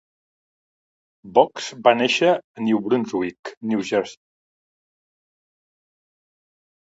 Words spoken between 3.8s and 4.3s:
Jersey.